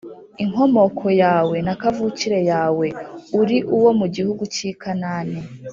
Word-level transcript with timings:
Inkomoko 0.43 1.05
yawe 1.23 1.57
na 1.65 1.73
kavukire 1.81 2.39
yawe, 2.51 2.87
uri 3.39 3.57
uwo 3.77 3.91
mu 3.99 4.05
gihugu 4.15 4.43
cy’i 4.53 4.71
Kanāni 4.81 5.41